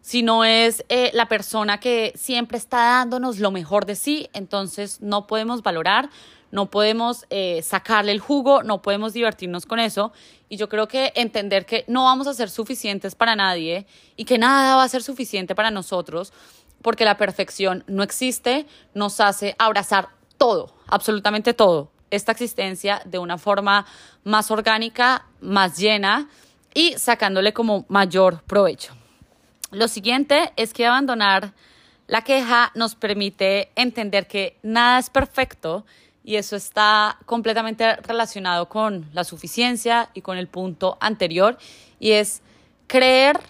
[0.00, 5.00] si no es eh, la persona que siempre está dándonos lo mejor de sí, entonces
[5.00, 6.10] no podemos valorar
[6.50, 10.12] no podemos eh, sacarle el jugo, no podemos divertirnos con eso.
[10.48, 14.38] Y yo creo que entender que no vamos a ser suficientes para nadie y que
[14.38, 16.32] nada va a ser suficiente para nosotros,
[16.82, 23.38] porque la perfección no existe, nos hace abrazar todo, absolutamente todo, esta existencia de una
[23.38, 23.86] forma
[24.24, 26.28] más orgánica, más llena
[26.74, 28.94] y sacándole como mayor provecho.
[29.70, 31.52] Lo siguiente es que abandonar
[32.06, 35.84] la queja nos permite entender que nada es perfecto
[36.22, 41.58] y eso está completamente relacionado con la suficiencia y con el punto anterior
[41.98, 42.42] y es
[42.86, 43.40] creer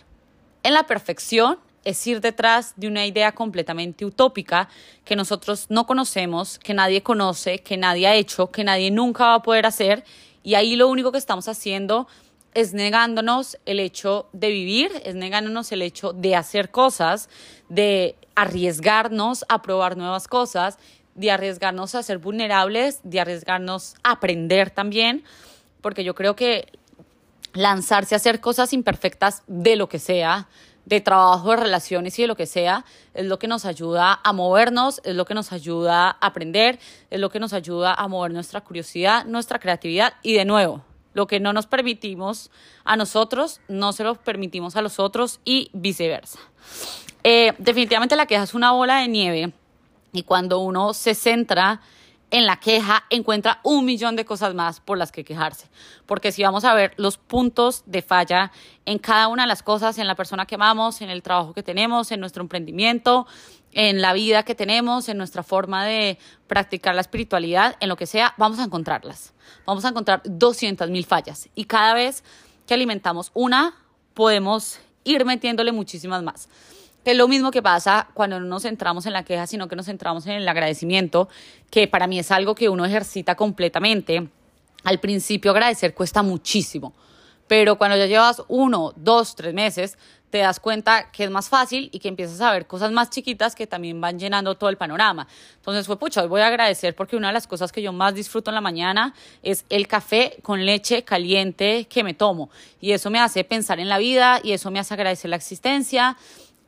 [0.63, 4.69] en la perfección es ir detrás de una idea completamente utópica
[5.05, 9.35] que nosotros no conocemos, que nadie conoce, que nadie ha hecho, que nadie nunca va
[9.37, 10.05] a poder hacer.
[10.43, 12.09] Y ahí lo único que estamos haciendo
[12.53, 17.29] es negándonos el hecho de vivir, es negándonos el hecho de hacer cosas,
[17.69, 20.79] de arriesgarnos a probar nuevas cosas
[21.17, 25.25] de arriesgarnos a ser vulnerables, de arriesgarnos a aprender también,
[25.81, 26.67] porque yo creo que
[27.55, 30.47] lanzarse a hacer cosas imperfectas de lo que sea,
[30.87, 34.33] de trabajo, de relaciones y de lo que sea, es lo que nos ayuda a
[34.33, 36.79] movernos, es lo que nos ayuda a aprender,
[37.11, 41.27] es lo que nos ayuda a mover nuestra curiosidad, nuestra creatividad y de nuevo, lo
[41.27, 42.51] que no nos permitimos
[42.85, 46.39] a nosotros, no se lo permitimos a los otros y viceversa.
[47.25, 49.53] Eh, definitivamente la queja es una bola de nieve
[50.13, 51.81] y cuando uno se centra
[52.31, 55.69] en la queja, encuentra un millón de cosas más por las que quejarse.
[56.07, 58.51] Porque si vamos a ver los puntos de falla
[58.85, 61.63] en cada una de las cosas, en la persona que amamos, en el trabajo que
[61.63, 63.27] tenemos, en nuestro emprendimiento,
[63.73, 68.07] en la vida que tenemos, en nuestra forma de practicar la espiritualidad, en lo que
[68.07, 69.33] sea, vamos a encontrarlas.
[69.65, 71.49] Vamos a encontrar 200 mil fallas.
[71.55, 72.25] Y cada vez
[72.67, 73.75] que alimentamos una,
[74.15, 76.49] podemos ir metiéndole muchísimas más
[77.13, 79.87] es lo mismo que pasa cuando no nos centramos en la queja, sino que nos
[79.87, 81.29] centramos en el agradecimiento,
[81.71, 84.29] que para mí es algo que uno ejercita completamente.
[84.85, 86.93] Al principio agradecer cuesta muchísimo,
[87.47, 89.97] pero cuando ya llevas uno, dos, tres meses,
[90.31, 93.55] te das cuenta que es más fácil y que empiezas a ver cosas más chiquitas
[93.55, 95.27] que también van llenando todo el panorama.
[95.57, 98.15] Entonces fue, pucha, hoy voy a agradecer porque una de las cosas que yo más
[98.15, 102.51] disfruto en la mañana es el café con leche caliente que me tomo.
[102.81, 106.17] Y eso me hace pensar en la vida y eso me hace agradecer la existencia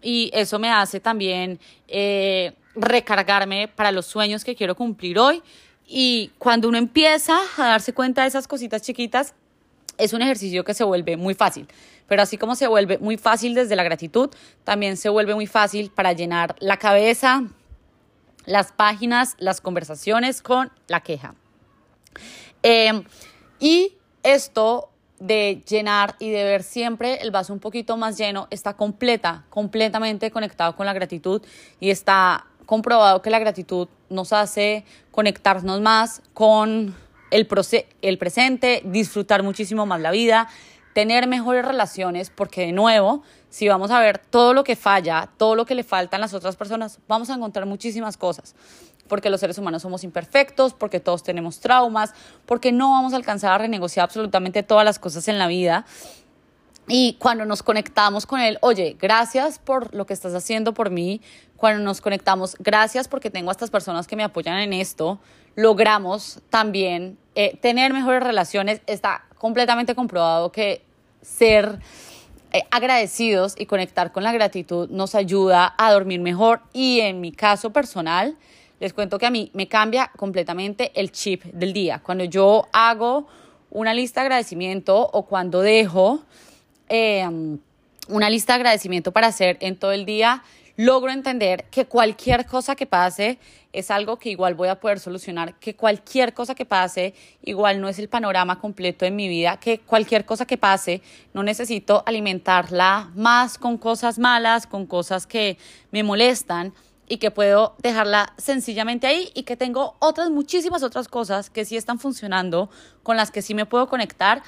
[0.03, 5.43] y eso me hace también eh, recargarme para los sueños que quiero cumplir hoy.
[5.87, 9.35] Y cuando uno empieza a darse cuenta de esas cositas chiquitas,
[9.97, 11.67] es un ejercicio que se vuelve muy fácil.
[12.07, 14.31] Pero así como se vuelve muy fácil desde la gratitud,
[14.65, 17.45] también se vuelve muy fácil para llenar la cabeza,
[18.45, 21.35] las páginas, las conversaciones con la queja.
[22.63, 23.03] Eh,
[23.61, 24.88] y esto
[25.21, 30.31] de llenar y de ver siempre el vaso un poquito más lleno está completa, completamente
[30.31, 31.43] conectado con la gratitud
[31.81, 36.95] y está comprobado que la gratitud nos hace conectarnos más con
[37.31, 37.49] el,
[38.03, 40.49] el presente, disfrutar muchísimo más la vida,
[40.93, 45.55] tener mejores relaciones, porque de nuevo, si vamos a ver todo lo que falla, todo
[45.55, 48.55] lo que le faltan a las otras personas, vamos a encontrar muchísimas cosas
[49.09, 52.15] porque los seres humanos somos imperfectos, porque todos tenemos traumas,
[52.47, 55.85] porque no vamos a alcanzar a renegociar absolutamente todas las cosas en la vida.
[56.89, 61.21] Y cuando nos conectamos con él, oye, gracias por lo que estás haciendo por mí.
[61.57, 65.19] Cuando nos conectamos, gracias porque tengo a estas personas que me apoyan en esto,
[65.55, 68.81] logramos también eh, tener mejores relaciones.
[68.87, 70.83] Está completamente comprobado que
[71.21, 71.79] ser
[72.53, 76.63] eh, agradecidos y conectar con la gratitud nos ayuda a dormir mejor.
[76.73, 78.39] Y en mi caso personal,
[78.81, 82.01] les cuento que a mí me cambia completamente el chip del día.
[82.01, 83.27] Cuando yo hago
[83.71, 86.23] una lista de agradecimiento o cuando dejo
[86.89, 87.59] em,
[88.09, 90.43] una lista de agradecimiento para hacer en todo el día,
[90.77, 93.39] logro entender que cualquier cosa que pase
[93.73, 97.89] es algo que igual voy a poder solucionar, que cualquier cosa que pase igual no
[97.89, 101.03] es el panorama completo de mi vida, que cualquier cosa que pase
[101.35, 105.59] no necesito alimentarla más con cosas malas, con cosas que
[105.91, 106.73] me molestan,
[107.09, 111.77] y que puedo dejarla sencillamente ahí y que tengo otras, muchísimas otras cosas que sí
[111.77, 112.71] están funcionando,
[113.03, 114.43] con las que sí me puedo conectar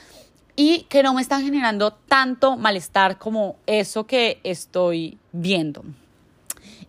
[0.57, 5.85] y que no me están generando tanto malestar como eso que estoy viendo.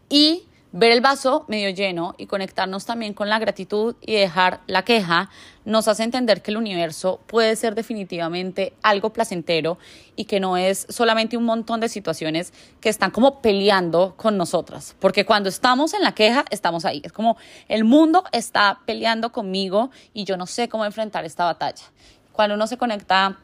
[0.10, 0.44] Y
[0.74, 5.30] Ver el vaso medio lleno y conectarnos también con la gratitud y dejar la queja
[5.66, 9.78] nos hace entender que el universo puede ser definitivamente algo placentero
[10.16, 14.96] y que no es solamente un montón de situaciones que están como peleando con nosotras.
[15.02, 17.02] Porque cuando estamos en la queja, estamos ahí.
[17.04, 17.36] Es como
[17.68, 21.84] el mundo está peleando conmigo y yo no sé cómo enfrentar esta batalla.
[22.32, 23.40] Cuando uno se conecta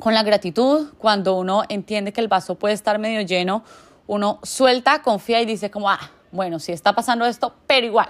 [0.00, 3.62] con la gratitud, cuando uno entiende que el vaso puede estar medio lleno,
[4.08, 8.08] uno suelta, confía y dice como, ah, bueno, si está pasando esto, pero igual,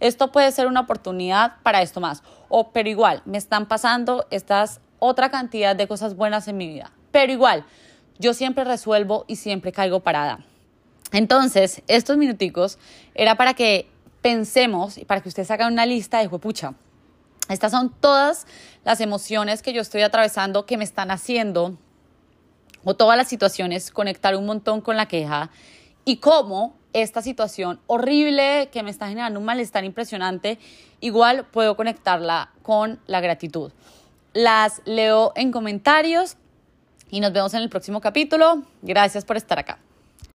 [0.00, 2.22] esto puede ser una oportunidad para esto más.
[2.48, 6.92] O, pero igual, me están pasando estas otra cantidad de cosas buenas en mi vida.
[7.10, 7.64] Pero igual,
[8.18, 10.44] yo siempre resuelvo y siempre caigo parada.
[11.12, 12.78] Entonces, estos minuticos
[13.14, 13.88] era para que
[14.22, 16.74] pensemos y para que ustedes hagan una lista de pucha.
[17.48, 18.46] Estas son todas
[18.84, 21.76] las emociones que yo estoy atravesando que me están haciendo,
[22.84, 25.50] o todas las situaciones, conectar un montón con la queja
[26.04, 30.58] y cómo esta situación horrible que me está generando un malestar impresionante,
[31.00, 33.72] igual puedo conectarla con la gratitud.
[34.34, 36.36] Las leo en comentarios
[37.10, 38.62] y nos vemos en el próximo capítulo.
[38.82, 39.78] Gracias por estar acá.